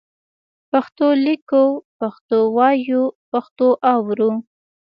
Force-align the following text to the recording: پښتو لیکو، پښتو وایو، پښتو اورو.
پښتو 0.71 1.07
لیکو، 1.25 1.63
پښتو 1.99 2.37
وایو، 2.55 3.03
پښتو 3.31 3.67
اورو. 3.93 4.31